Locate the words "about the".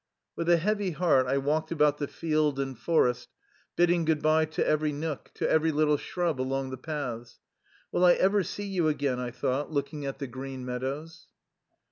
1.71-2.07